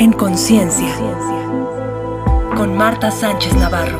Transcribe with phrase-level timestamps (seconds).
[0.00, 0.88] En conciencia.
[2.56, 3.98] Con Marta Sánchez Navarro.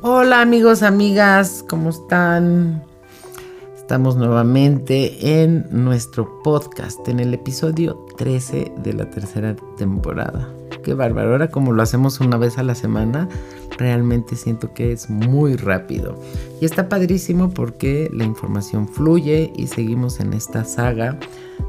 [0.00, 2.84] Hola amigos, amigas, ¿cómo están?
[3.76, 10.48] Estamos nuevamente en nuestro podcast, en el episodio 13 de la tercera temporada.
[10.84, 13.28] Qué bárbaro, ahora como lo hacemos una vez a la semana,
[13.80, 16.20] realmente siento que es muy rápido.
[16.60, 21.18] Y está padrísimo porque la información fluye y seguimos en esta saga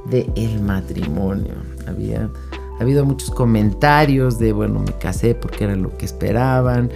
[0.09, 1.55] de el matrimonio.
[1.87, 2.29] Había
[2.81, 6.89] ha habido muchos comentarios de, bueno, me casé porque era lo que esperaban,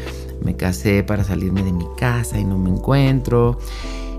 [0.44, 3.60] me casé para salirme de mi casa y no me encuentro.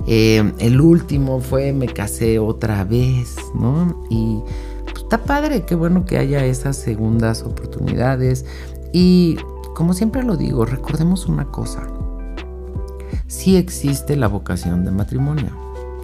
[0.07, 4.05] Eh, el último fue me casé otra vez, ¿no?
[4.11, 4.39] Y
[4.85, 8.45] pues, está padre, qué bueno que haya esas segundas oportunidades.
[8.93, 9.37] Y
[9.77, 11.87] como siempre lo digo, recordemos una cosa.
[13.27, 15.51] Sí existe la vocación de matrimonio.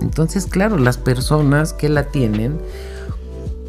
[0.02, 2.58] Entonces, claro, las personas que la tienen,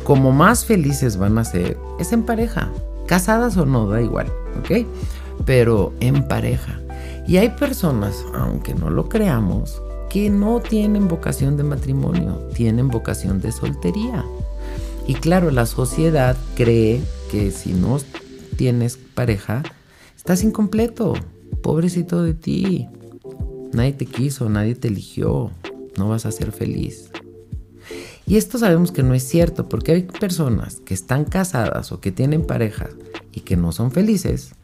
[0.03, 2.69] como más felices van a ser, es en pareja.
[3.08, 4.28] Casadas o no, da igual,
[4.59, 4.86] ¿ok?
[5.45, 6.81] Pero en pareja.
[7.25, 13.39] Y hay personas, aunque no lo creamos, que no tienen vocación de matrimonio, tienen vocación
[13.39, 14.25] de soltería.
[15.08, 18.00] Y claro, la sociedad cree que si no
[18.58, 19.63] tienes pareja,
[20.23, 21.16] Estás incompleto,
[21.61, 22.88] pobrecito de ti.
[23.73, 25.52] Nadie te quiso, nadie te eligió,
[25.97, 27.11] no vas a ser feliz.
[28.25, 32.13] Y esto sabemos que no es cierto porque hay personas que están casadas o que
[32.13, 32.88] tienen pareja
[33.33, 34.55] y que no son felices.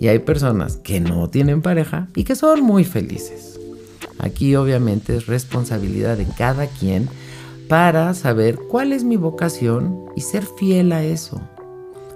[0.00, 3.60] Y hay personas que no tienen pareja y que son muy felices.
[4.18, 7.08] Aquí obviamente es responsabilidad de cada quien
[7.68, 11.40] para saber cuál es mi vocación y ser fiel a eso.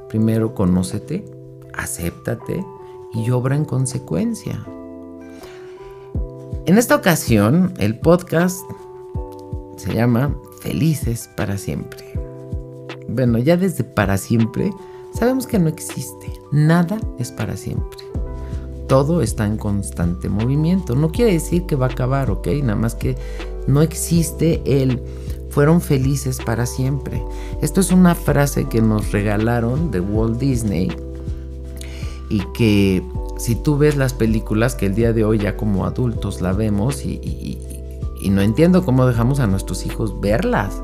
[0.09, 1.25] Primero conócete,
[1.73, 2.65] acéptate
[3.15, 4.65] y obra en consecuencia.
[6.67, 8.61] En esta ocasión, el podcast
[9.77, 12.05] se llama Felices para siempre.
[13.09, 14.71] Bueno, ya desde para siempre
[15.15, 16.31] sabemos que no existe.
[16.53, 18.01] Nada es para siempre.
[18.87, 20.95] Todo está en constante movimiento.
[20.95, 22.49] No quiere decir que va a acabar, ¿ok?
[22.63, 23.17] Nada más que
[23.67, 25.03] no existe el
[25.51, 27.23] fueron felices para siempre.
[27.63, 30.91] Esto es una frase que nos regalaron de Walt Disney
[32.29, 33.03] y que
[33.39, 37.05] si tú ves las películas que el día de hoy ya como adultos la vemos
[37.05, 37.59] y,
[38.31, 40.83] no entiendo cómo dejamos a nuestros hijos verlas.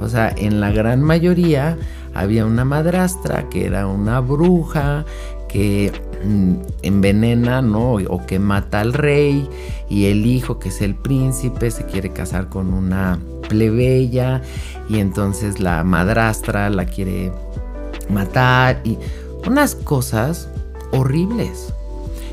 [0.00, 1.78] O sea, en la gran mayoría
[2.12, 5.04] había una madrastra que era una bruja
[5.48, 5.92] que
[6.24, 7.92] mm, envenena, ¿no?
[7.92, 9.48] O que mata al rey
[9.88, 14.42] y el hijo, que es el príncipe, se quiere casar con una plebeya
[14.88, 17.30] y entonces la madrastra la quiere
[18.08, 18.98] matar y
[19.46, 20.48] unas cosas
[20.92, 21.72] horribles.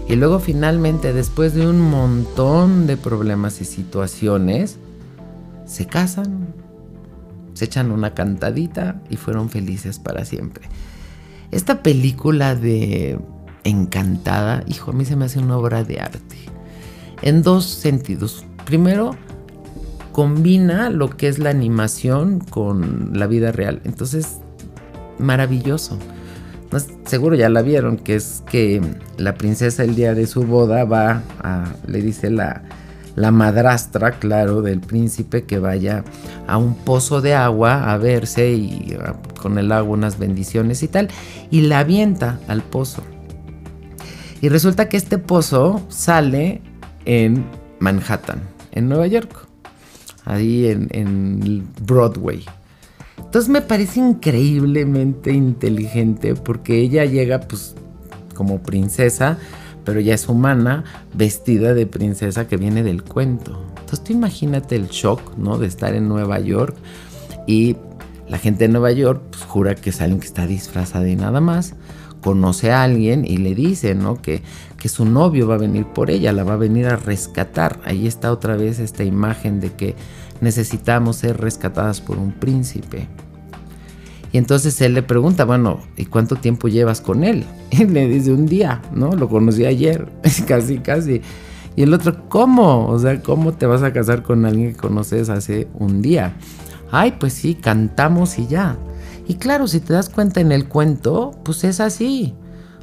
[0.08, 4.78] Y luego finalmente, después de un montón de problemas y situaciones,
[5.66, 6.48] se casan,
[7.54, 10.68] se echan una cantadita y fueron felices para siempre.
[11.52, 13.20] Esta película de
[13.64, 16.38] Encantada, hijo, a mí se me hace una obra de arte.
[17.22, 18.46] En dos sentidos.
[18.66, 19.16] Primero,
[20.12, 23.82] combina lo que es la animación con la vida real.
[23.84, 24.38] Entonces,
[25.20, 26.00] maravilloso
[27.06, 28.82] seguro ya la vieron, que es que
[29.18, 32.64] la princesa el día de su boda va a, le dice la,
[33.16, 36.04] la madrastra, claro, del príncipe que vaya
[36.48, 38.96] a un pozo de agua a verse y
[39.42, 41.10] con el agua unas bendiciones y tal,
[41.50, 43.04] y la avienta al pozo.
[44.42, 46.62] Y resulta que este pozo sale
[47.06, 47.46] en
[47.80, 48.42] Manhattan,
[48.72, 49.48] en Nueva York,
[50.26, 52.46] ahí en, en Broadway.
[53.30, 57.76] Entonces me parece increíblemente inteligente porque ella llega pues
[58.34, 59.38] como princesa,
[59.86, 63.64] pero ya es humana, vestida de princesa que viene del cuento.
[63.82, 65.60] Entonces tú imagínate el shock, ¿no?
[65.60, 66.76] De estar en Nueva York
[67.46, 67.78] y
[68.28, 71.40] la gente de Nueva York pues, jura que es alguien que está disfrazada y nada
[71.40, 71.76] más.
[72.22, 74.20] Conoce a alguien y le dice, ¿no?
[74.24, 74.42] Que,
[74.80, 77.80] que su novio va a venir por ella, la va a venir a rescatar.
[77.84, 79.96] Ahí está otra vez esta imagen de que
[80.42, 83.08] necesitamos ser rescatadas por un príncipe.
[84.32, 87.46] Y entonces él le pregunta, bueno, ¿y cuánto tiempo llevas con él?
[87.72, 89.12] Y le dice, un día, ¿no?
[89.12, 90.08] Lo conocí ayer,
[90.48, 91.22] casi, casi.
[91.76, 92.88] Y el otro, ¿cómo?
[92.88, 96.34] O sea, ¿cómo te vas a casar con alguien que conoces hace un día?
[96.92, 98.78] Ay, pues sí, cantamos y ya.
[99.28, 102.34] Y claro, si te das cuenta en el cuento, pues es así.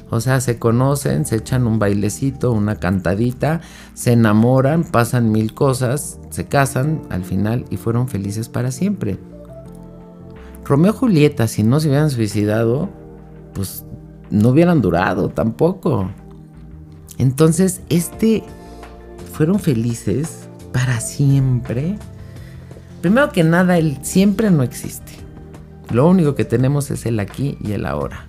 [0.09, 3.61] O sea, se conocen, se echan un bailecito, una cantadita,
[3.93, 9.17] se enamoran, pasan mil cosas, se casan al final y fueron felices para siempre.
[10.63, 12.89] Romeo y Julieta, si no se hubieran suicidado,
[13.53, 13.85] pues
[14.29, 16.09] no hubieran durado tampoco.
[17.17, 18.43] Entonces, este
[19.33, 21.97] fueron felices para siempre.
[23.01, 25.13] Primero que nada, el siempre no existe.
[25.91, 28.26] Lo único que tenemos es el aquí y el ahora.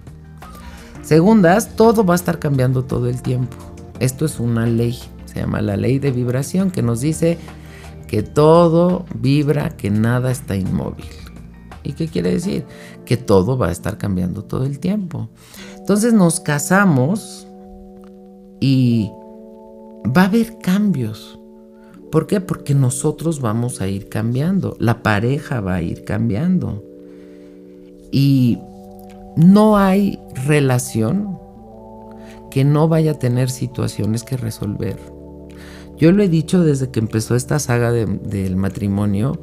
[1.08, 3.56] Segundas, todo va a estar cambiando todo el tiempo.
[3.98, 7.38] Esto es una ley, se llama la ley de vibración que nos dice
[8.06, 11.06] que todo vibra, que nada está inmóvil.
[11.82, 12.66] ¿Y qué quiere decir?
[13.06, 15.30] Que todo va a estar cambiando todo el tiempo.
[15.78, 17.48] Entonces nos casamos
[18.60, 19.10] y
[20.14, 21.40] va a haber cambios.
[22.12, 22.42] ¿Por qué?
[22.42, 26.84] Porque nosotros vamos a ir cambiando, la pareja va a ir cambiando.
[28.12, 28.58] Y
[29.38, 31.38] no hay relación
[32.50, 34.98] que no vaya a tener situaciones que resolver.
[35.96, 39.40] Yo lo he dicho desde que empezó esta saga del matrimonio,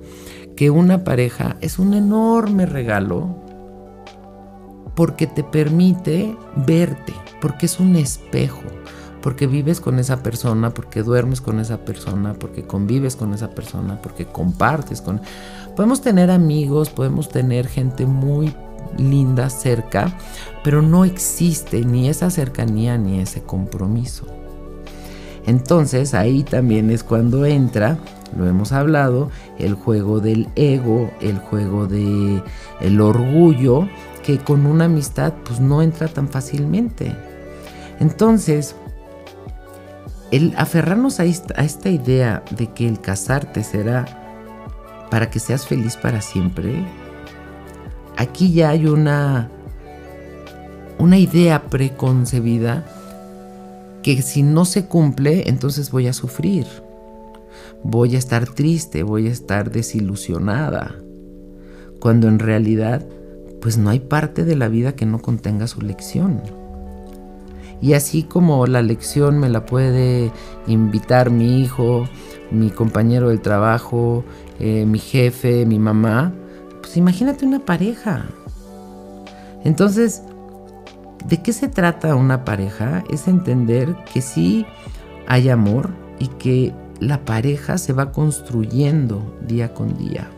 [0.57, 3.38] que una pareja es un enorme regalo
[4.95, 8.63] porque te permite verte, porque es un espejo
[9.21, 14.00] porque vives con esa persona, porque duermes con esa persona, porque convives con esa persona,
[14.00, 15.19] porque compartes con...
[15.75, 18.53] Podemos tener amigos, podemos tener gente muy
[18.97, 20.18] linda cerca,
[20.63, 24.25] pero no existe ni esa cercanía ni ese compromiso.
[25.45, 27.97] Entonces ahí también es cuando entra,
[28.36, 32.42] lo hemos hablado, el juego del ego, el juego de
[32.81, 33.88] el orgullo,
[34.25, 37.15] que con una amistad pues no entra tan fácilmente.
[38.00, 38.75] Entonces,
[40.31, 44.06] el aferrarnos a esta, idea de que el casarte será
[45.12, 46.83] para que seas feliz para siempre,
[48.18, 49.50] aquí ya hay una,
[51.00, 52.86] una idea preconcebida
[54.04, 56.68] que si no se cumple, entonces voy a sufrir,
[57.84, 60.96] voy a estar triste, voy a estar desilusionada,
[62.00, 63.06] cuando en realidad
[63.62, 66.42] pues no hay parte de la vida que no contenga su lección.
[67.82, 70.32] Y así como la lección me la puede
[70.68, 72.08] invitar mi hijo,
[72.52, 74.24] mi compañero del trabajo,
[74.60, 76.32] eh, mi jefe, mi mamá,
[76.97, 78.25] imagínate una pareja.
[79.63, 80.21] Entonces,
[81.27, 83.03] ¿de qué se trata una pareja?
[83.09, 84.65] Es entender que sí
[85.27, 85.89] hay amor
[86.19, 90.30] y que la pareja se va construyendo día con día.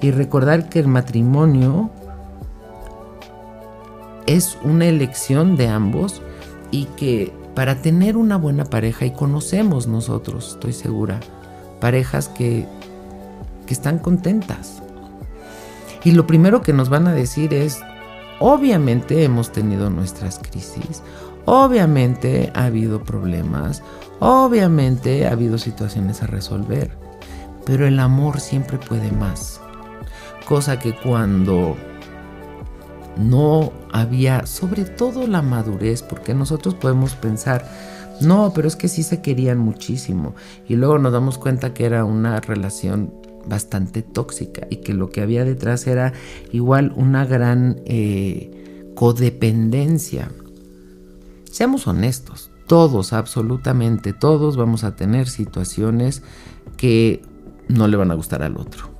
[0.00, 1.90] Y recordar que el matrimonio
[4.26, 6.22] es una elección de ambos
[6.70, 11.20] y que para tener una buena pareja, y conocemos nosotros, estoy segura,
[11.80, 12.66] parejas que,
[13.70, 14.82] que están contentas.
[16.02, 17.80] Y lo primero que nos van a decir es,
[18.40, 21.04] obviamente hemos tenido nuestras crisis,
[21.44, 23.84] obviamente ha habido problemas,
[24.18, 26.90] obviamente ha habido situaciones a resolver,
[27.64, 29.60] pero el amor siempre puede más.
[30.48, 31.76] Cosa que cuando
[33.16, 37.70] no había, sobre todo la madurez, porque nosotros podemos pensar,
[38.20, 40.34] no, pero es que sí se querían muchísimo.
[40.66, 45.20] Y luego nos damos cuenta que era una relación bastante tóxica y que lo que
[45.20, 46.12] había detrás era
[46.52, 50.30] igual una gran eh, codependencia.
[51.50, 56.22] Seamos honestos, todos, absolutamente todos vamos a tener situaciones
[56.76, 57.22] que
[57.68, 58.90] no le van a gustar al otro.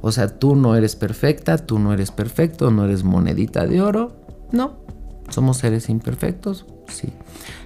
[0.00, 4.12] O sea, tú no eres perfecta, tú no eres perfecto, no eres monedita de oro.
[4.50, 4.80] No,
[5.28, 7.08] somos seres imperfectos, sí.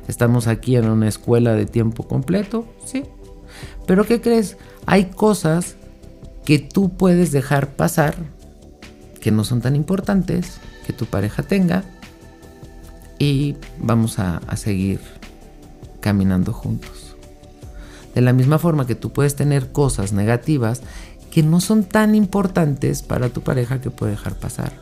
[0.06, 3.04] Estamos aquí en una escuela de tiempo completo, sí.
[3.86, 4.56] Pero ¿qué crees?
[4.86, 5.76] Hay cosas
[6.44, 8.14] que tú puedes dejar pasar,
[9.20, 11.84] que no son tan importantes, que tu pareja tenga,
[13.18, 15.00] y vamos a, seguir
[16.00, 17.16] caminando juntos.
[18.14, 20.82] De la misma forma que tú puedes tener cosas negativas
[21.30, 24.72] que no son tan importantes para tu pareja que puede dejar pasar.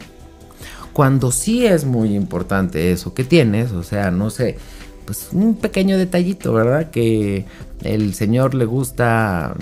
[0.92, 4.58] Cuando sí es muy importante eso que tienes, o sea, no sé,
[5.04, 6.90] pues un pequeño detallito, ¿verdad?
[6.90, 7.44] Que
[7.82, 9.54] el señor le gusta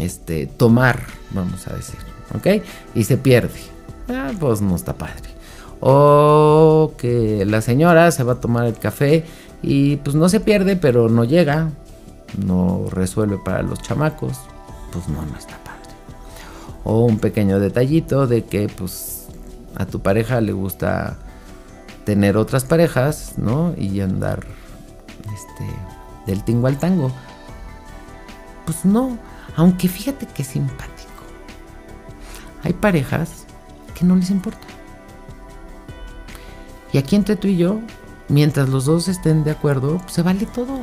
[0.00, 1.98] este tomar, vamos a decir,
[2.34, 2.62] ¿ok?
[2.94, 3.60] Y se pierde.
[4.08, 5.30] Ah, pues no está padre.
[5.80, 9.24] O que la señora se va a tomar el café
[9.62, 11.70] y pues no se pierde, pero no llega,
[12.44, 14.38] no resuelve para los chamacos,
[14.92, 15.62] pues no, no está
[16.84, 19.26] o un pequeño detallito de que pues
[19.76, 21.16] a tu pareja le gusta
[22.04, 23.74] tener otras parejas, ¿no?
[23.76, 24.40] Y andar
[25.32, 25.64] este
[26.26, 27.10] del tingo al tango.
[28.64, 29.18] Pues no,
[29.56, 31.10] aunque fíjate que simpático.
[32.62, 33.44] Hay parejas
[33.94, 34.66] que no les importa.
[36.92, 37.80] Y aquí entre tú y yo,
[38.28, 40.80] mientras los dos estén de acuerdo, se vale todo.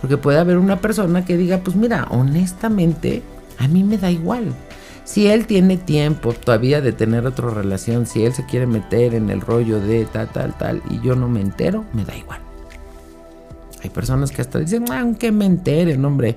[0.00, 3.22] Porque puede haber una persona que diga, pues mira, honestamente,
[3.58, 4.54] a mí me da igual.
[5.04, 9.28] Si él tiene tiempo todavía de tener otra relación, si él se quiere meter en
[9.28, 12.40] el rollo de tal, tal, tal, y yo no me entero, me da igual.
[13.82, 16.36] Hay personas que hasta dicen, aunque me enteren, hombre,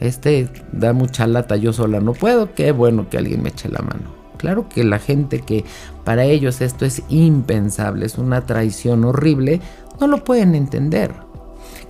[0.00, 3.82] este da mucha lata, yo sola no puedo, qué bueno que alguien me eche la
[3.82, 4.16] mano.
[4.38, 5.64] Claro que la gente que
[6.04, 9.60] para ellos esto es impensable, es una traición horrible,
[10.00, 11.12] no lo pueden entender.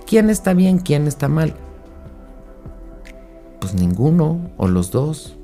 [0.05, 1.53] ¿Quién está bien, quién está mal?
[3.61, 5.38] Pues ninguno o los dos.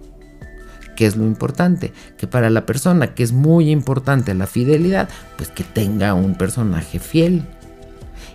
[0.96, 1.94] ¿Qué es lo importante?
[2.18, 7.00] Que para la persona que es muy importante la fidelidad, pues que tenga un personaje
[7.00, 7.44] fiel.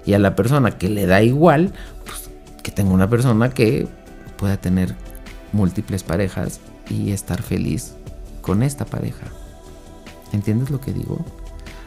[0.04, 1.72] Y a la persona que le da igual,
[2.04, 2.30] pues
[2.62, 3.88] que tenga una persona que
[4.36, 4.94] pueda tener
[5.52, 7.94] múltiples parejas y estar feliz
[8.42, 9.26] con esta pareja.
[10.32, 11.24] ¿Entiendes lo que digo?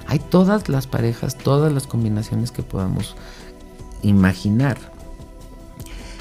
[0.08, 3.16] Hay todas las parejas, todas las combinaciones que podamos
[4.02, 4.78] imaginar.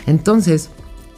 [0.06, 0.71] Entonces,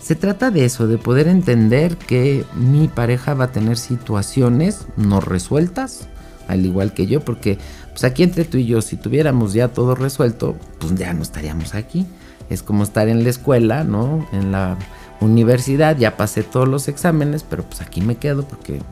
[0.04, 5.22] se trata de eso, de poder entender que mi pareja va a tener situaciones no
[5.22, 6.08] resueltas,
[6.46, 7.56] al igual que yo, porque
[7.88, 11.74] pues aquí entre tú y yo, si tuviéramos ya todo resuelto, pues ya no estaríamos
[11.74, 12.04] aquí.
[12.50, 14.28] Es como estar en la escuela, ¿no?
[14.32, 14.76] En la
[15.22, 18.82] universidad, ya pasé todos los exámenes, pero pues aquí me quedo porque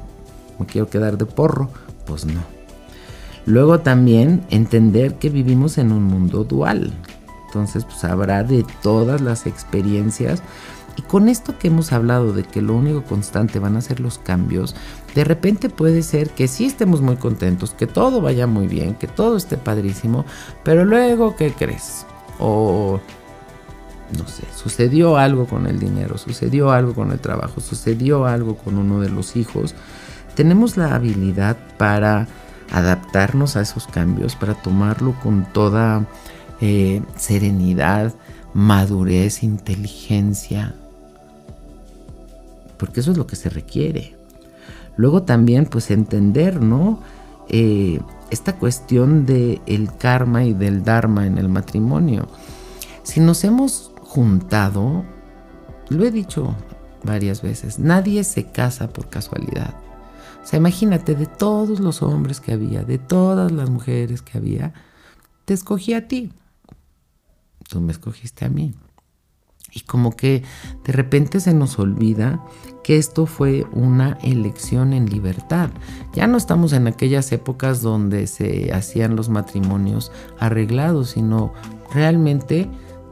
[0.58, 1.68] me quiero quedar de porro.
[2.06, 2.40] Pues no.
[3.44, 6.94] Luego también entender que vivimos en un mundo dual.
[7.48, 10.42] Entonces, pues habrá de todas las experiencias
[10.96, 14.18] y con esto que hemos hablado de que lo único constante van a ser los
[14.18, 14.74] cambios,
[15.14, 19.06] de repente puede ser que sí estemos muy contentos, que todo vaya muy bien, que
[19.06, 20.24] todo esté padrísimo,
[20.64, 22.06] pero luego, ¿qué crees?
[22.38, 23.00] O,
[24.18, 28.76] no sé, sucedió algo con el dinero, sucedió algo con el trabajo, sucedió algo con
[28.76, 29.74] uno de los hijos.
[30.34, 32.28] Tenemos la habilidad para
[32.70, 36.06] adaptarnos a esos cambios, para tomarlo con toda
[36.60, 38.14] eh, serenidad,
[38.54, 40.74] madurez, inteligencia,
[42.82, 44.16] porque eso es lo que se requiere.
[44.96, 46.98] Luego también pues entender, ¿no?
[47.48, 52.26] Eh, esta cuestión del el karma y del dharma en el matrimonio.
[53.04, 55.04] Si nos hemos juntado,
[55.90, 56.56] lo he dicho
[57.04, 59.76] varias veces, nadie se casa por casualidad.
[60.42, 64.74] O sea, imagínate, de todos los hombres que había, de todas las mujeres que había,
[65.44, 66.32] te escogí a ti.
[67.68, 68.74] Tú me escogiste a mí.
[69.72, 70.42] Y como que
[70.84, 72.44] de repente se nos olvida
[72.82, 75.70] que esto fue una elección en libertad.
[76.12, 81.52] Ya no estamos en aquellas épocas donde se hacían los matrimonios arreglados, sino
[81.92, 82.68] realmente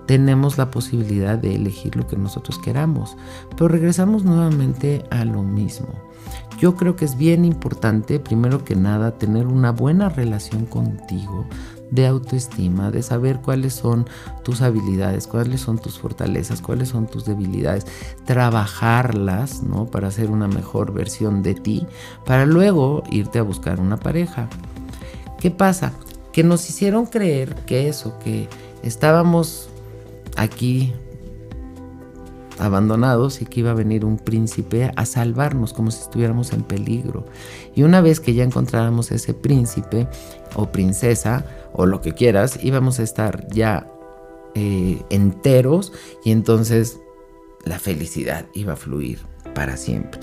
[0.06, 3.16] tenemos la posibilidad de elegir lo que nosotros queramos.
[3.50, 5.88] Pero regresamos nuevamente a lo mismo.
[6.58, 11.46] Yo creo que es bien importante, primero que nada, tener una buena relación contigo,
[11.90, 14.06] de autoestima, de saber cuáles son
[14.42, 17.86] tus habilidades, cuáles son tus fortalezas, cuáles son tus debilidades,
[18.24, 19.86] trabajarlas, ¿no?
[19.86, 21.86] Para hacer una mejor versión de ti,
[22.24, 24.48] para luego irte a buscar una pareja.
[25.38, 25.92] ¿Qué pasa?
[26.32, 28.48] Que nos hicieron creer que eso, que
[28.82, 29.68] estábamos
[30.36, 30.92] aquí
[32.58, 37.24] abandonados y que iba a venir un príncipe a salvarnos como si estuviéramos en peligro.
[37.74, 40.08] Y una vez que ya encontráramos ese príncipe
[40.54, 43.86] o princesa o lo que quieras, íbamos a estar ya
[44.54, 45.92] eh, enteros
[46.24, 46.98] y entonces
[47.64, 49.20] la felicidad iba a fluir
[49.54, 50.20] para siempre.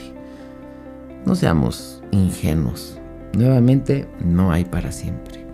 [1.25, 2.99] No seamos ingenuos.
[3.33, 5.45] Nuevamente, no hay para siempre.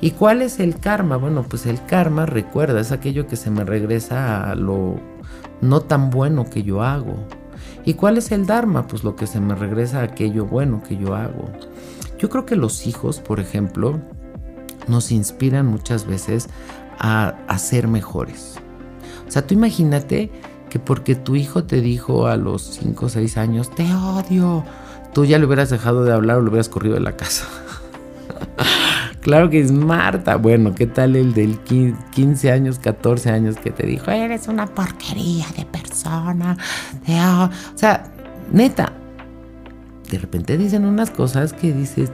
[0.00, 1.16] ¿Y cuál es el karma?
[1.16, 4.98] Bueno, pues el karma, recuerda, es aquello que se me regresa a lo
[5.60, 7.16] no tan bueno que yo hago.
[7.84, 8.86] ¿Y cuál es el Dharma?
[8.86, 11.50] Pues lo que se me regresa a aquello bueno que yo hago.
[12.18, 14.00] Yo creo que los hijos, por ejemplo,
[14.86, 16.48] nos inspiran muchas veces
[16.98, 18.56] a, a ser mejores.
[19.26, 20.30] O sea, tú imagínate
[20.68, 24.64] que porque tu hijo te dijo a los 5 o 6 años, te odio,
[25.12, 27.46] tú ya le hubieras dejado de hablar o le hubieras corrido de la casa.
[29.20, 30.36] Claro que es Marta.
[30.36, 35.46] Bueno, ¿qué tal el del 15 años, 14 años que te dijo, eres una porquería
[35.56, 36.56] de persona?
[37.06, 38.04] O sea,
[38.50, 38.92] neta.
[40.10, 42.10] De repente dicen unas cosas que dices,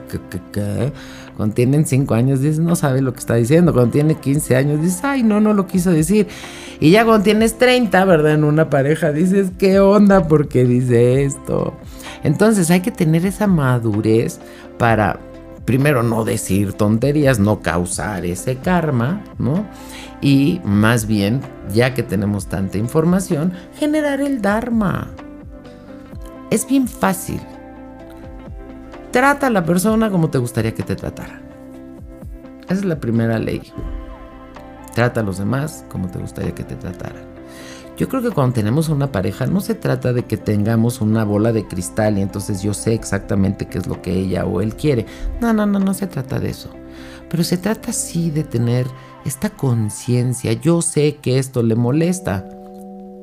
[0.51, 0.91] que,
[1.35, 3.73] cuando tienen 5 años dices, no sabe lo que está diciendo.
[3.73, 6.27] Cuando tiene 15 años dices, ay, no, no lo quiso decir.
[6.79, 8.33] Y ya cuando tienes 30, ¿verdad?
[8.33, 10.27] En una pareja dices, ¿qué onda?
[10.27, 11.73] porque dice esto?
[12.23, 14.39] Entonces hay que tener esa madurez
[14.77, 15.19] para
[15.67, 19.65] primero no decir tonterías, no causar ese karma, ¿no?
[20.21, 21.41] Y más bien,
[21.73, 25.09] ya que tenemos tanta información, generar el Dharma.
[26.49, 27.41] Es bien fácil.
[29.11, 31.41] Trata a la persona como te gustaría que te tratara.
[32.63, 33.61] Esa es la primera ley.
[34.95, 37.26] Trata a los demás como te gustaría que te trataran.
[37.97, 41.51] Yo creo que cuando tenemos una pareja no se trata de que tengamos una bola
[41.51, 45.07] de cristal y entonces yo sé exactamente qué es lo que ella o él quiere.
[45.41, 46.69] No, no, no, no se trata de eso.
[47.27, 48.85] Pero se trata sí de tener
[49.25, 50.53] esta conciencia.
[50.53, 52.47] Yo sé que esto le molesta.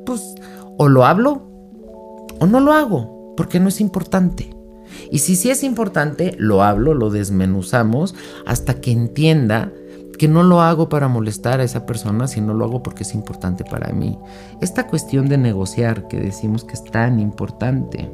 [0.05, 0.35] Pues
[0.77, 1.49] O lo hablo
[2.41, 4.51] o no lo hago, porque no es importante.
[5.11, 8.15] Y si sí es importante, lo hablo, lo desmenuzamos
[8.45, 9.73] hasta que entienda
[10.17, 13.65] que no lo hago para molestar a esa persona, sino lo hago porque es importante
[13.65, 14.19] para mí.
[14.61, 18.11] Esta cuestión de negociar que decimos que es tan importante.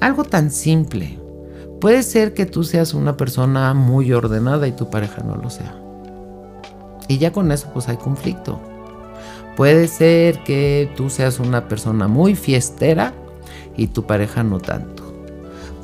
[0.00, 1.18] Algo tan simple.
[1.80, 5.76] Puede ser que tú seas una persona muy ordenada y tu pareja no lo sea.
[7.08, 8.60] Y ya con eso pues hay conflicto.
[9.56, 13.12] Puede ser que tú seas una persona muy fiestera
[13.76, 15.01] y tu pareja no tanto.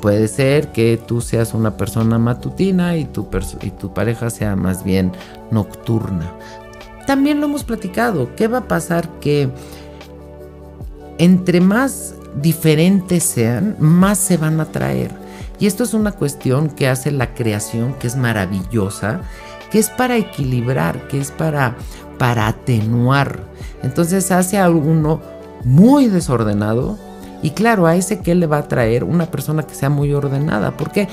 [0.01, 3.27] Puede ser que tú seas una persona matutina y tu,
[3.61, 5.11] y tu pareja sea más bien
[5.51, 6.31] nocturna.
[7.05, 8.35] También lo hemos platicado.
[8.35, 9.09] ¿Qué va a pasar?
[9.19, 9.49] Que
[11.17, 15.11] entre más diferentes sean, más se van a atraer.
[15.59, 19.21] Y esto es una cuestión que hace la creación, que es maravillosa,
[19.71, 21.75] que es para equilibrar, que es para,
[22.17, 23.43] para atenuar.
[23.83, 25.21] Entonces hace a uno
[25.65, 26.97] muy desordenado
[27.41, 30.71] y claro, a ese que le va a traer una persona que sea muy ordenada.
[30.71, 31.07] ¿Por qué?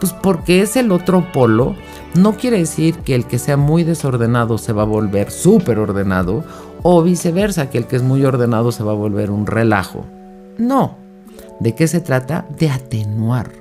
[0.00, 1.74] Pues porque es el otro polo.
[2.14, 6.44] No quiere decir que el que sea muy desordenado se va a volver súper ordenado
[6.82, 10.04] o viceversa, que el que es muy ordenado se va a volver un relajo.
[10.58, 10.96] No.
[11.60, 12.46] ¿De qué se trata?
[12.58, 13.52] De atenuar.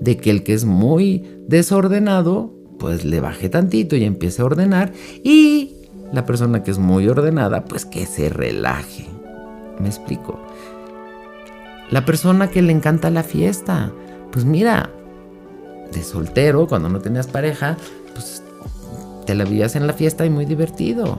[0.00, 4.92] De que el que es muy desordenado, pues le baje tantito y empiece a ordenar.
[5.22, 5.76] Y
[6.12, 9.06] la persona que es muy ordenada, pues que se relaje.
[9.78, 10.38] ¿Me explico?
[11.90, 13.92] La persona que le encanta la fiesta.
[14.32, 14.90] Pues mira,
[15.92, 17.76] de soltero, cuando no tenías pareja,
[18.12, 18.42] pues
[19.26, 21.18] te la vivías en la fiesta y muy divertido.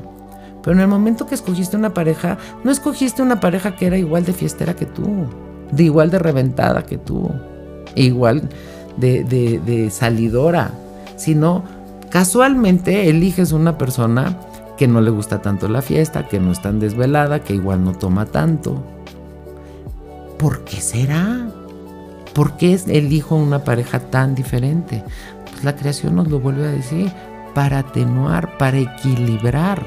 [0.63, 4.25] Pero en el momento que escogiste una pareja, no escogiste una pareja que era igual
[4.25, 5.27] de fiestera que tú,
[5.71, 7.29] de igual de reventada que tú,
[7.95, 8.49] igual
[8.97, 10.71] de, de, de salidora,
[11.17, 11.63] sino
[12.09, 14.37] casualmente eliges una persona
[14.77, 17.93] que no le gusta tanto la fiesta, que no es tan desvelada, que igual no
[17.93, 18.83] toma tanto.
[20.37, 21.47] ¿Por qué será?
[22.33, 25.03] ¿Por qué elijo una pareja tan diferente?
[25.49, 27.11] Pues la creación nos lo vuelve a decir,
[27.53, 29.83] para atenuar, para equilibrar.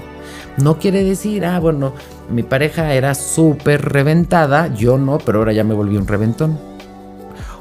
[0.56, 1.92] No quiere decir, ah, bueno,
[2.30, 6.58] mi pareja era súper reventada, yo no, pero ahora ya me volví un reventón.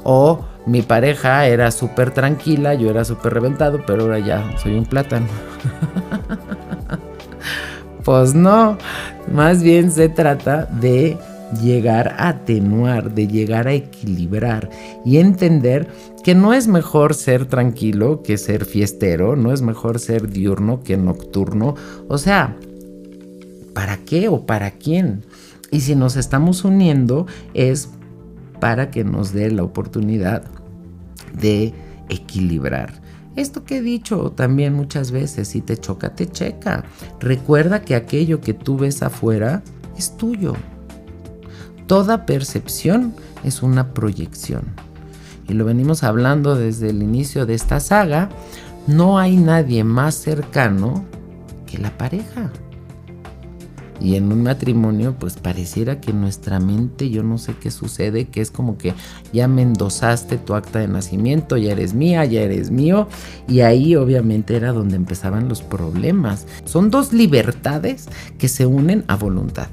[0.02, 4.86] O mi pareja era súper tranquila, yo era súper reventado, pero ahora ya soy un
[4.86, 5.26] plátano.
[8.04, 8.78] pues no,
[9.30, 11.18] más bien se trata de
[11.62, 14.70] llegar a atenuar, de llegar a equilibrar
[15.04, 15.88] y entender
[16.22, 20.96] que no es mejor ser tranquilo que ser fiestero, no es mejor ser diurno que
[20.96, 21.74] nocturno.
[22.08, 22.56] O sea,
[23.72, 25.24] ¿para qué o para quién?
[25.70, 27.90] Y si nos estamos uniendo es
[28.60, 30.42] para que nos dé la oportunidad
[31.40, 31.72] de
[32.08, 33.00] equilibrar.
[33.36, 36.84] Esto que he dicho también muchas veces, si te choca, te checa.
[37.20, 39.62] Recuerda que aquello que tú ves afuera
[39.96, 40.54] es tuyo.
[41.88, 44.64] Toda percepción es una proyección.
[45.48, 48.28] Y lo venimos hablando desde el inicio de esta saga.
[48.86, 51.06] No hay nadie más cercano
[51.66, 52.52] que la pareja.
[54.02, 58.42] Y en un matrimonio, pues pareciera que nuestra mente, yo no sé qué sucede, que
[58.42, 58.92] es como que
[59.32, 63.08] ya me endosaste tu acta de nacimiento, ya eres mía, ya eres mío.
[63.48, 66.46] Y ahí obviamente era donde empezaban los problemas.
[66.66, 69.68] Son dos libertades que se unen a voluntad.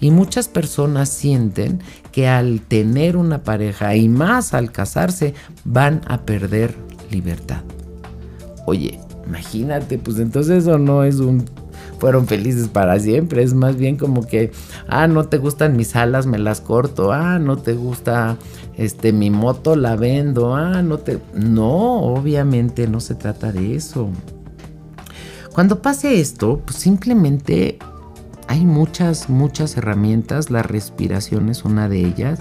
[0.00, 1.80] Y muchas personas sienten
[2.12, 6.74] que al tener una pareja y más al casarse van a perder
[7.10, 7.62] libertad.
[8.66, 11.44] Oye, imagínate, pues entonces eso no es un
[11.98, 13.42] fueron felices para siempre.
[13.42, 14.52] Es más bien como que,
[14.88, 17.12] ah, no te gustan mis alas, me las corto.
[17.12, 18.36] Ah, no te gusta
[18.76, 20.54] este mi moto, la vendo.
[20.54, 24.10] Ah, no te No, obviamente no se trata de eso.
[25.52, 27.78] Cuando pase esto, pues simplemente
[28.48, 30.50] hay muchas, muchas herramientas.
[30.50, 32.38] La respiración es una de ellas.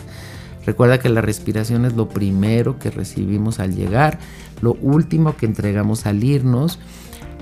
[0.65, 4.17] Recuerda que la respiración es lo primero que recibimos al llegar,
[4.61, 6.79] lo último que entregamos al irnos.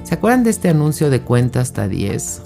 [0.04, 2.42] ¿Se acuerdan de este anuncio de cuenta hasta 10?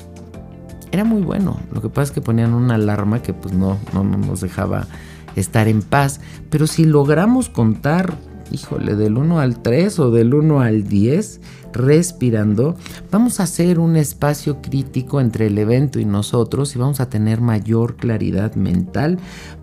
[0.92, 1.60] Era muy bueno.
[1.72, 4.88] Lo que pasa es que ponían una alarma que pues no, no, no nos dejaba
[5.36, 6.22] estar en paz.
[6.52, 8.14] Pero si logramos contar,
[8.52, 11.42] híjole, del 1 al 3 o del 1 al 10,
[11.74, 12.76] respirando,
[13.12, 17.42] vamos a hacer un espacio crítico entre el evento y nosotros y vamos a tener
[17.42, 19.20] mayor claridad mental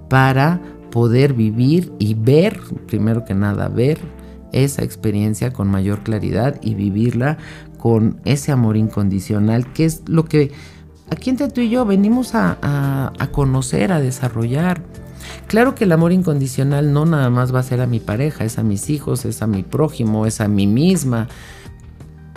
[0.08, 3.98] para poder vivir y ver, primero que nada, ver
[4.52, 7.38] esa experiencia con mayor claridad y vivirla
[7.78, 10.52] con ese amor incondicional, que es lo que
[11.10, 14.82] aquí entre tú y yo venimos a, a conocer, a desarrollar.
[15.46, 18.58] Claro que el amor incondicional no nada más va a ser a mi pareja, es
[18.58, 21.28] a mis hijos, es a mi prójimo, es a mí misma,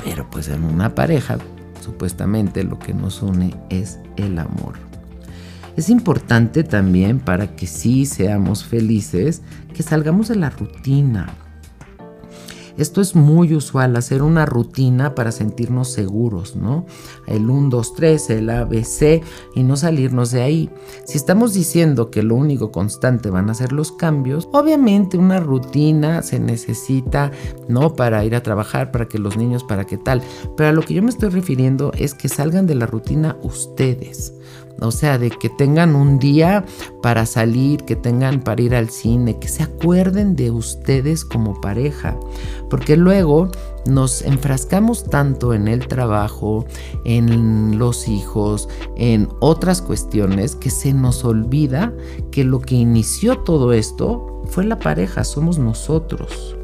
[0.04, 1.38] pero pues en una pareja,
[1.84, 4.74] supuestamente lo que nos une es el amor.
[5.76, 9.44] Es importante también para que sí seamos felices
[9.76, 11.47] que salgamos de la rutina.
[12.78, 16.86] Esto es muy usual, hacer una rutina para sentirnos seguros, ¿no?
[17.26, 19.24] El 1, 2, 3, el ABC
[19.56, 20.70] y no salirnos de ahí.
[21.06, 26.22] Si estamos diciendo que lo único constante van a ser los cambios, obviamente una rutina
[26.22, 27.32] se necesita,
[27.68, 27.94] ¿no?
[27.94, 30.22] Para ir a trabajar, para que los niños, para qué tal.
[30.56, 34.34] Pero a lo que yo me estoy refiriendo es que salgan de la rutina ustedes.
[34.82, 36.64] O sea, de que tengan un día
[37.02, 42.16] para salir, que tengan para ir al cine, que se acuerden de ustedes como pareja.
[42.70, 43.50] Porque luego
[43.88, 46.66] nos enfrascamos tanto en el trabajo,
[47.06, 51.94] en los hijos, en otras cuestiones, que se nos olvida
[52.32, 56.56] que lo que inició todo esto fue la pareja, somos nosotros.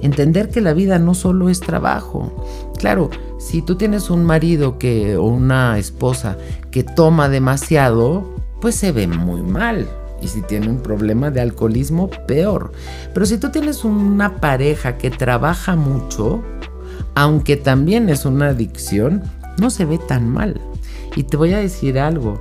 [0.00, 2.30] Entender que la vida no solo es trabajo.
[2.78, 6.36] Claro, si tú tienes un marido que, o una esposa
[6.70, 8.28] que toma demasiado,
[8.60, 9.88] pues se ve muy mal.
[10.20, 12.72] Y si tiene un problema de alcoholismo, peor.
[13.14, 16.42] Pero si tú tienes una pareja que trabaja mucho,
[17.14, 19.22] aunque también es una adicción,
[19.58, 20.60] no se ve tan mal.
[21.14, 22.40] Y te voy a decir algo.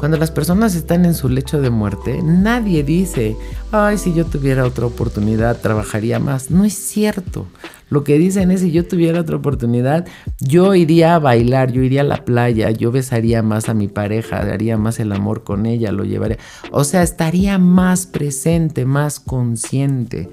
[0.00, 3.36] Cuando las personas están en su lecho de muerte, nadie dice,
[3.70, 6.50] ay, si yo tuviera otra oportunidad, trabajaría más.
[6.50, 7.46] No es cierto.
[7.90, 10.06] Lo que dicen es, si yo tuviera otra oportunidad,
[10.38, 14.38] yo iría a bailar, yo iría a la playa, yo besaría más a mi pareja,
[14.38, 16.38] haría más el amor con ella, lo llevaría.
[16.70, 20.30] O sea, estaría más presente, más consciente.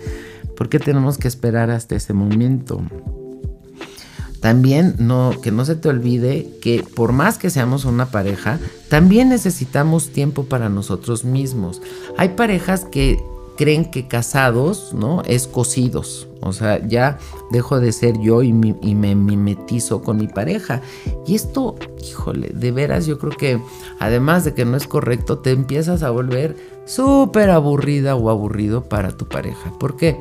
[0.56, 2.82] ¿Por qué tenemos que esperar hasta ese momento?
[4.42, 9.30] También no, que no se te olvide que por más que seamos una pareja, también
[9.30, 11.82] necesitamos tiempo para nosotros mismos.
[12.18, 13.20] Hay parejas que
[13.58, 15.24] creen que casados, ¿no?
[15.24, 16.28] Es cosidos.
[16.42, 17.18] O sea, ya
[17.52, 18.50] dejo de ser yo y,
[18.82, 20.82] y, me mimetizo con mi pareja.
[21.26, 21.76] Y esto,
[22.08, 23.60] híjole, de veras yo creo que
[24.00, 29.18] además de que no es correcto, te empiezas a volver súper aburrida o aburrido para
[29.18, 29.74] tu pareja.
[29.80, 30.18] ¿Por qué?
[30.18, 30.20] Porque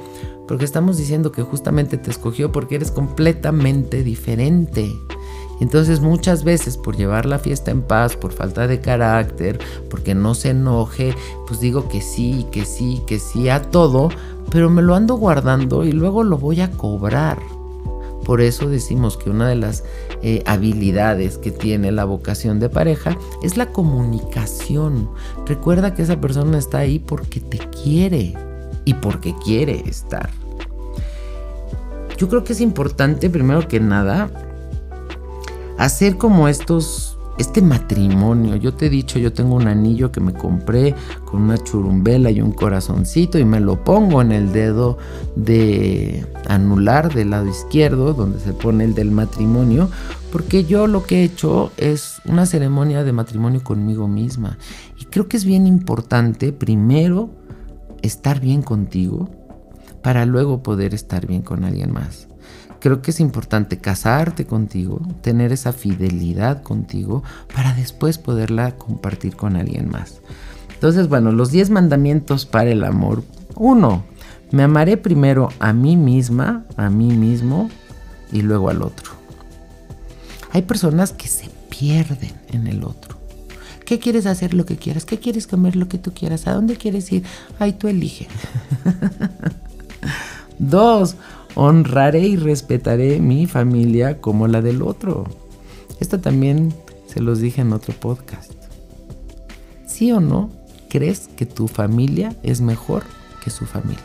[0.65, 4.91] estamos diciendo que justamente te escogió porque eres completamente diferente.
[5.61, 9.59] Entonces muchas veces por llevar la fiesta en paz, por falta de carácter,
[9.91, 11.15] porque no se enoje,
[11.47, 14.11] pues digo que sí, que sí, que sí a todo,
[14.51, 17.39] pero me lo ando guardando y luego lo voy a cobrar.
[18.25, 19.85] Por eso decimos que una de las
[20.21, 25.09] eh, habilidades que tiene la vocación de pareja es la comunicación.
[25.47, 28.35] Recuerda que esa persona está ahí porque te quiere
[28.87, 30.31] y porque quiere estar.
[32.17, 34.31] Yo creo que es importante, primero que nada,
[35.77, 38.57] hacer como estos, este matrimonio.
[38.57, 40.95] Yo te he dicho, yo tengo un anillo que me compré
[41.27, 44.97] con una churumbela y un corazoncito y me lo pongo en el dedo
[45.35, 49.91] de anular del lado izquierdo, donde se pone el del matrimonio,
[50.33, 54.57] porque yo lo que he hecho es una ceremonia de matrimonio conmigo misma.
[54.99, 57.29] Y creo que es bien importante, primero,
[58.03, 59.29] estar bien contigo
[60.03, 62.29] para luego poder estar bien con alguien más.
[62.81, 67.23] Creo que es importante casarte contigo, tener esa fidelidad contigo
[67.55, 70.21] para después poderla compartir con alguien más.
[70.75, 73.25] Entonces, bueno, los 10 mandamientos para el amor.
[73.57, 74.05] Uno,
[74.51, 77.71] me amaré primero a mí misma, a mí mismo
[78.31, 79.13] y luego al otro.
[80.53, 83.06] Hay personas que se pierden en el otro
[83.87, 85.05] ¿Qué quieres hacer lo que quieras?
[85.05, 86.49] ¿Qué quieres comer lo que tú quieras?
[86.49, 87.23] ¿A dónde quieres ir?
[87.61, 88.27] Ay, tú elige.
[90.59, 91.15] Dos,
[91.55, 95.25] honraré y respetaré mi familia como la del otro.
[96.01, 96.75] Esto también
[97.07, 98.53] se los dije en otro podcast.
[99.87, 100.51] ¿Sí o no
[100.91, 103.05] crees que tu familia es mejor
[103.45, 104.03] que su familia?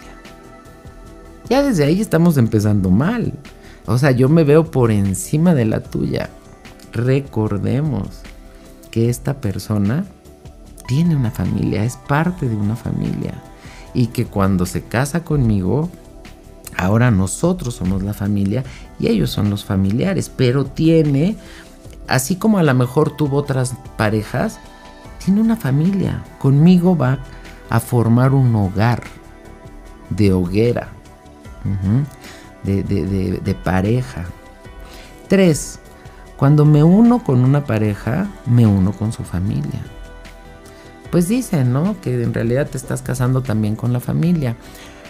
[1.50, 3.34] Ya desde ahí estamos empezando mal.
[3.88, 6.30] O sea, yo me veo por encima de la tuya.
[6.94, 8.22] Recordemos
[8.92, 10.06] que esta persona
[10.88, 13.34] tiene una familia, es parte de una familia.
[13.94, 15.90] Y que cuando se casa conmigo,
[16.78, 18.64] ahora nosotros somos la familia
[19.00, 20.30] y ellos son los familiares.
[20.36, 21.38] Pero tiene,
[22.08, 24.60] así como a lo mejor tuvo otras parejas,
[25.24, 26.24] tiene una familia.
[26.40, 27.20] Conmigo va
[27.70, 29.04] a formar un hogar
[30.10, 30.90] de hoguera,
[32.64, 34.26] de, de pareja.
[35.28, 35.81] Tres,
[36.42, 39.80] cuando me uno con una pareja, me uno con su familia.
[41.12, 42.02] Pues dicen, ¿no?
[42.02, 44.56] Que en realidad te estás casando también con la familia.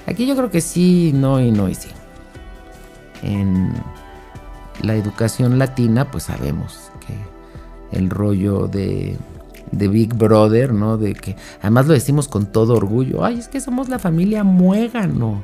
[0.08, 1.88] Aquí yo creo que sí, no y no y sí.
[3.22, 3.72] En
[4.82, 9.18] la educación latina, pues sabemos que el rollo de,
[9.72, 10.98] de Big Brother, ¿no?
[10.98, 13.24] De que además lo decimos con todo orgullo.
[13.24, 15.44] Ay, es que somos la familia muégano.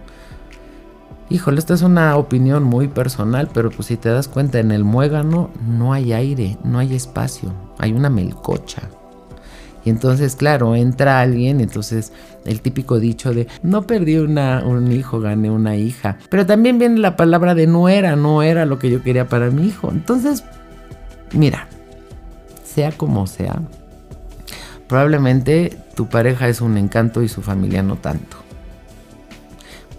[1.29, 4.85] Híjole, esta es una opinión muy personal, pero pues si te das cuenta, en el
[4.85, 8.83] muégano no hay aire, no hay espacio, hay una melcocha.
[9.83, 12.13] Y entonces, claro, entra alguien, entonces
[12.45, 16.17] el típico dicho de no perdí un hijo, gané una hija.
[16.29, 19.49] Pero también viene la palabra de no era, no era lo que yo quería para
[19.49, 19.89] mi hijo.
[19.91, 20.45] Entonces,
[21.33, 21.67] mira,
[22.63, 23.61] sea como sea,
[24.87, 28.37] probablemente tu pareja es un encanto y su familia no tanto.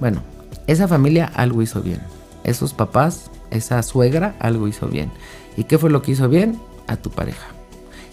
[0.00, 0.22] Bueno,
[0.68, 2.00] esa familia algo hizo bien.
[2.44, 5.10] Esos papás, esa suegra algo hizo bien.
[5.56, 6.60] ¿Y qué fue lo que hizo bien?
[6.86, 7.48] A tu pareja.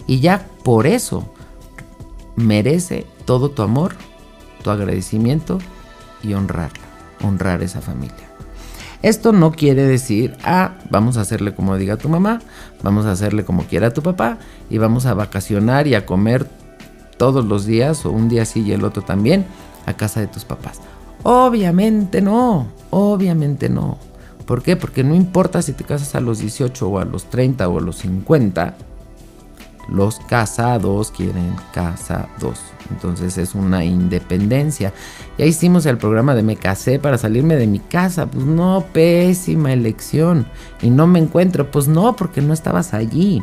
[0.06, 1.32] Y ya por eso
[2.34, 3.94] merece todo tu amor,
[4.64, 5.58] tu agradecimiento
[6.22, 6.84] y honrarla,
[7.22, 8.16] honrar esa familia.
[9.02, 12.40] Esto no quiere decir, ah, vamos a hacerle como diga tu mamá,
[12.82, 14.38] vamos a hacerle como quiera tu papá
[14.70, 16.48] y vamos a vacacionar y a comer
[17.18, 19.44] todos los días o un día sí y el otro también
[19.84, 20.80] a casa de tus papás.
[21.28, 23.98] Obviamente no, obviamente no.
[24.46, 24.76] ¿Por qué?
[24.76, 27.80] Porque no importa si te casas a los 18 o a los 30 o a
[27.80, 28.76] los 50,
[29.88, 32.60] los casados quieren casados.
[32.92, 34.92] Entonces es una independencia.
[35.36, 38.26] Ya hicimos el programa de me casé para salirme de mi casa.
[38.26, 40.46] Pues no, pésima elección.
[40.80, 41.72] Y no me encuentro.
[41.72, 43.42] Pues no, porque no estabas allí.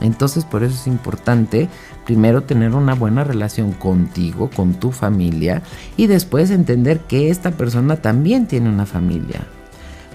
[0.00, 1.68] Entonces por eso es importante
[2.04, 5.62] primero tener una buena relación contigo, con tu familia
[5.96, 9.46] y después entender que esta persona también tiene una familia.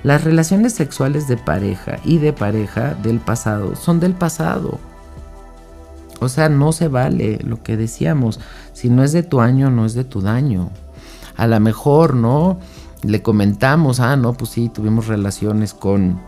[0.04, 4.80] Las relaciones sexuales de pareja y de pareja del pasado son del pasado.
[6.20, 8.40] O sea, no se vale lo que decíamos.
[8.74, 10.70] Si no es de tu año, no es de tu daño.
[11.36, 12.60] A lo mejor, ¿no?
[13.02, 16.20] Le comentamos, ah, no, pues sí, tuvimos relaciones con...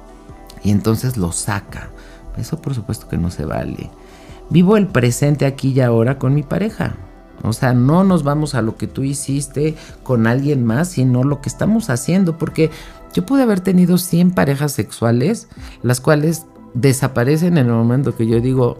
[0.63, 1.89] Y entonces lo saca.
[2.37, 3.89] Eso por supuesto que no se vale.
[4.49, 6.95] Vivo el presente aquí y ahora con mi pareja.
[7.43, 11.41] O sea, no nos vamos a lo que tú hiciste con alguien más, sino lo
[11.41, 12.37] que estamos haciendo.
[12.37, 12.71] Porque
[13.13, 15.47] yo pude haber tenido 100 parejas sexuales,
[15.81, 18.79] las cuales desaparecen en el momento que yo digo,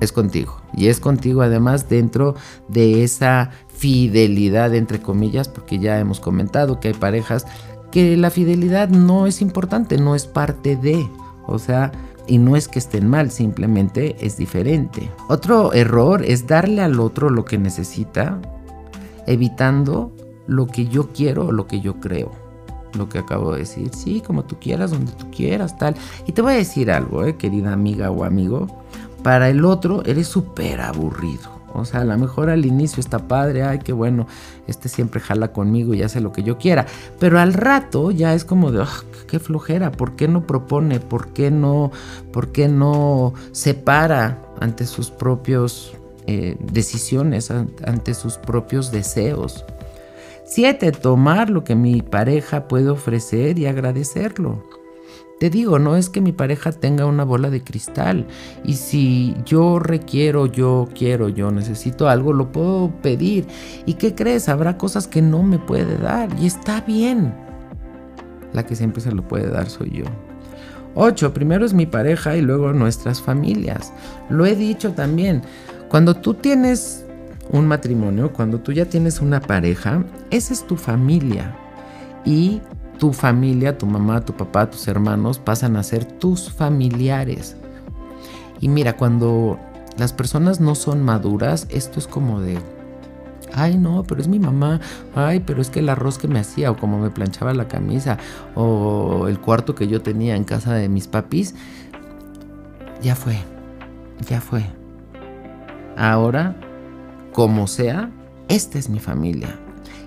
[0.00, 0.60] es contigo.
[0.74, 2.34] Y es contigo además dentro
[2.68, 7.46] de esa fidelidad, entre comillas, porque ya hemos comentado que hay parejas
[7.90, 11.06] que la fidelidad no es importante, no es parte de.
[11.46, 11.92] O sea,
[12.26, 15.10] y no es que estén mal, simplemente es diferente.
[15.28, 18.40] Otro error es darle al otro lo que necesita,
[19.26, 20.12] evitando
[20.46, 22.32] lo que yo quiero o lo que yo creo.
[22.94, 25.94] Lo que acabo de decir, sí, como tú quieras, donde tú quieras, tal.
[26.26, 28.66] Y te voy a decir algo, eh, querida amiga o amigo.
[29.22, 31.61] Para el otro eres súper aburrido.
[31.74, 34.26] O sea, a lo mejor al inicio está padre, ay, qué bueno,
[34.66, 36.86] este siempre jala conmigo y hace lo que yo quiera.
[37.18, 38.84] Pero al rato ya es como de,
[39.28, 41.00] qué flojera, ¿por qué no propone?
[41.00, 41.90] ¿Por qué no,
[42.32, 45.94] por qué no se para ante sus propios
[46.26, 49.64] eh, decisiones, ante sus propios deseos?
[50.44, 54.62] Siete, tomar lo que mi pareja puede ofrecer y agradecerlo.
[55.42, 58.28] Te digo, no es que mi pareja tenga una bola de cristal.
[58.62, 63.48] Y si yo requiero, yo quiero, yo necesito algo, lo puedo pedir.
[63.84, 64.48] ¿Y qué crees?
[64.48, 66.28] Habrá cosas que no me puede dar.
[66.40, 67.34] Y está bien.
[68.52, 70.04] La que siempre se lo puede dar soy yo.
[70.94, 71.34] 8.
[71.34, 73.92] Primero es mi pareja y luego nuestras familias.
[74.30, 75.42] Lo he dicho también.
[75.88, 77.04] Cuando tú tienes
[77.50, 81.52] un matrimonio, cuando tú ya tienes una pareja, esa es tu familia.
[82.24, 82.60] Y
[83.02, 87.56] tu familia, tu mamá, tu papá, tus hermanos pasan a ser tus familiares.
[88.60, 89.58] Y mira, cuando
[89.98, 92.58] las personas no son maduras, esto es como de,
[93.52, 94.80] ay no, pero es mi mamá,
[95.16, 98.18] ay, pero es que el arroz que me hacía, o como me planchaba la camisa,
[98.54, 101.56] o el cuarto que yo tenía en casa de mis papis,
[103.02, 103.36] ya fue,
[104.28, 104.64] ya fue.
[105.96, 106.54] Ahora,
[107.32, 108.10] como sea,
[108.46, 109.58] esta es mi familia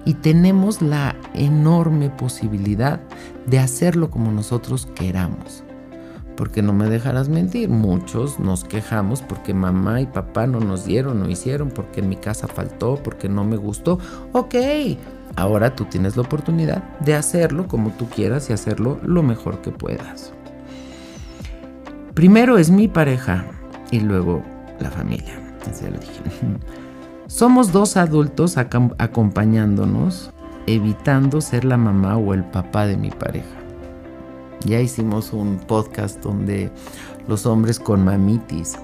[0.06, 3.02] y tenemos la enorme posibilidad
[3.48, 5.64] de hacerlo como nosotros queramos.
[6.38, 11.20] Porque no me dejarás mentir, muchos nos quejamos porque mamá y papá no nos dieron,
[11.20, 14.00] no hicieron, porque en mi casa faltó, porque no me gustó.
[14.34, 14.56] Ok,
[15.38, 19.72] ahora tú tienes la oportunidad de hacerlo como tú quieras y hacerlo lo mejor que
[19.72, 20.34] puedas.
[22.14, 23.46] Primero es mi pareja
[23.92, 24.44] y luego
[24.80, 25.40] la familia.
[25.70, 26.22] Así lo dije.
[27.36, 30.32] Somos dos adultos acompañándonos,
[30.68, 33.58] evitando ser la mamá o el papá de mi pareja.
[34.64, 36.72] Ya hicimos un podcast donde
[37.28, 38.80] los hombres con mamitis.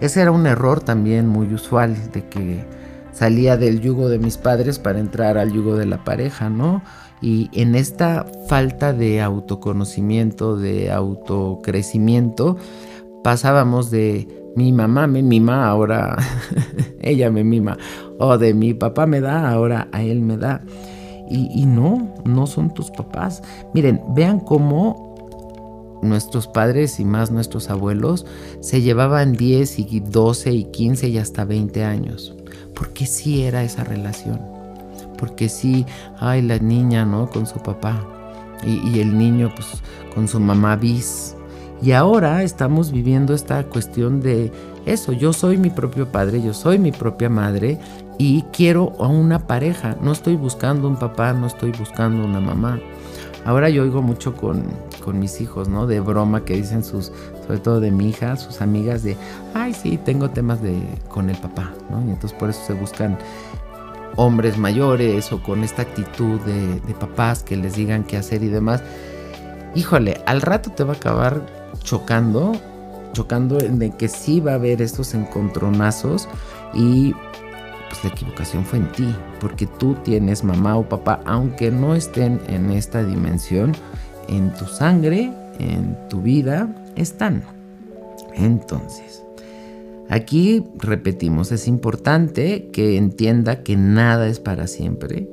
[0.00, 2.64] Ese era un error también muy usual de que
[3.12, 6.82] salía del yugo de mis padres para entrar al yugo de la pareja, ¿no?
[7.20, 12.56] Y en esta falta de autoconocimiento, de autocrecimiento,
[13.22, 16.16] pasábamos de mi mamá me mima, ahora
[17.00, 17.76] ella me mima.
[18.18, 20.62] O de mi papá me da, ahora a él me da.
[21.28, 23.42] y, no, no son tus papás.
[23.72, 25.12] Miren, vean cómo
[26.02, 28.26] nuestros padres y más nuestros abuelos
[28.60, 32.34] se llevaban 10 y 12 y 15 y hasta 20 años.
[32.74, 34.40] Porque sí era esa relación.
[35.16, 35.86] Porque sí,
[36.18, 37.30] ay, la niña, ¿no?
[37.30, 38.04] Con su papá.
[38.66, 39.68] Y, y el niño, pues,
[40.14, 41.36] con su mamá bis.
[41.82, 44.52] Y ahora estamos viviendo esta cuestión de
[44.86, 47.80] eso, yo soy mi propio padre, yo soy mi propia madre
[48.18, 49.96] y quiero a una pareja.
[50.00, 52.78] No estoy buscando un papá, no estoy buscando una mamá.
[53.44, 54.62] Ahora yo oigo mucho con,
[55.14, 55.88] mis hijos, ¿no?
[55.88, 57.10] De broma que dicen sus,
[57.44, 59.16] sobre todo de mi hija, sus amigas de,
[59.52, 61.98] ay, sí, tengo temas de, con el papá, ¿no?
[62.06, 63.18] Y entonces por eso se buscan
[64.14, 68.84] hombres mayores o con esta actitud de papás que les digan qué hacer y demás.
[69.74, 72.52] Híjole, al rato te va a acabar chocando,
[73.12, 76.28] chocando en que sí va a haber estos encontronazos
[76.74, 77.12] y
[77.92, 82.40] pues la equivocación fue en ti, porque tú tienes mamá o papá, aunque no estén
[82.48, 83.72] en esta dimensión,
[84.28, 87.42] en tu sangre, en tu vida, están.
[88.34, 89.22] Entonces,
[90.08, 95.28] aquí repetimos, es importante que entienda que nada es para siempre.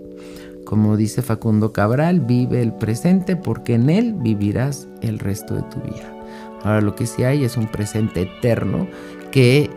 [0.65, 5.79] Como dice Facundo Cabral, vive el presente porque en él vivirás el resto de tu
[5.79, 6.18] vida.
[6.63, 8.87] Ahora lo que sí hay es un presente eterno
[9.31, 9.69] que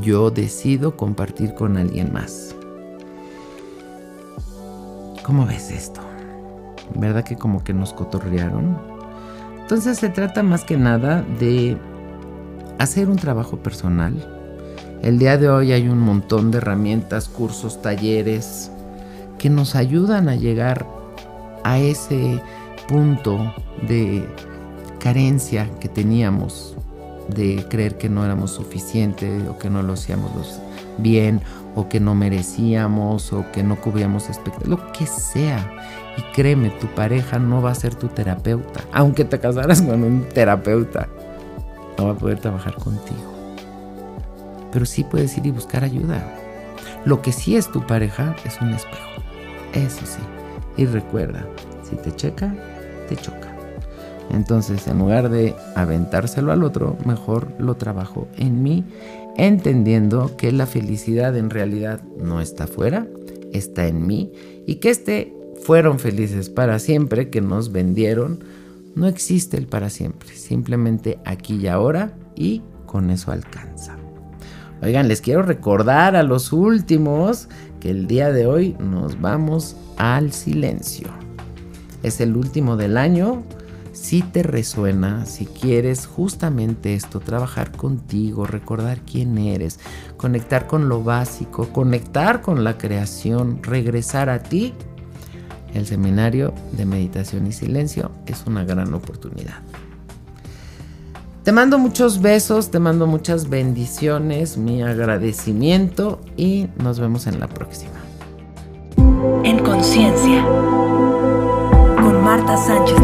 [0.00, 2.54] yo decido compartir con alguien más.
[5.22, 6.00] ¿Cómo ves esto?
[6.94, 8.78] ¿Verdad que como que nos cotorrearon?
[9.60, 11.76] Entonces se trata más que nada de
[12.78, 14.14] hacer un trabajo personal.
[15.02, 18.70] El día de hoy hay un montón de herramientas, cursos, talleres
[19.38, 20.86] que nos ayudan a llegar
[21.64, 22.40] a ese
[22.88, 23.52] punto
[23.86, 24.26] de
[24.98, 26.76] carencia que teníamos
[27.28, 30.30] de creer que no éramos suficientes o que no lo hacíamos
[30.98, 31.40] bien
[31.74, 35.70] o que no merecíamos o que no cubríamos expectativas, lo que sea.
[36.16, 38.80] Y créeme, tu pareja no va a ser tu terapeuta.
[38.92, 41.08] Aunque te casaras con un terapeuta,
[41.98, 43.34] no va a poder trabajar contigo.
[44.72, 46.22] Pero sí puedes ir y buscar ayuda.
[47.04, 49.22] Lo que sí es tu pareja es un espejo.
[49.74, 50.20] Eso sí.
[50.78, 51.46] Y recuerda,
[51.82, 52.54] si te checa,
[53.08, 53.45] te choca.
[54.30, 58.84] Entonces, en lugar de aventárselo al otro, mejor lo trabajo en mí,
[59.36, 63.06] entendiendo que la felicidad en realidad no está afuera,
[63.52, 64.32] está en mí
[64.66, 68.40] y que este fueron felices para siempre que nos vendieron,
[68.94, 73.96] no existe el para siempre, simplemente aquí y ahora y con eso alcanza.
[74.82, 77.48] Oigan, les quiero recordar a los últimos
[77.80, 81.08] que el día de hoy nos vamos al silencio.
[82.02, 83.42] Es el último del año,
[83.96, 89.80] si te resuena, si quieres justamente esto, trabajar contigo, recordar quién eres,
[90.18, 94.74] conectar con lo básico, conectar con la creación, regresar a ti,
[95.72, 99.56] el seminario de meditación y silencio es una gran oportunidad.
[101.42, 107.48] Te mando muchos besos, te mando muchas bendiciones, mi agradecimiento y nos vemos en la
[107.48, 107.92] próxima.
[109.42, 112.98] En conciencia, con Marta Sánchez